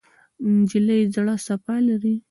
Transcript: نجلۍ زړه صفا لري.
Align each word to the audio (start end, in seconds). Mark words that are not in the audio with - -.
نجلۍ 0.55 1.01
زړه 1.15 1.33
صفا 1.45 1.75
لري. 1.87 2.15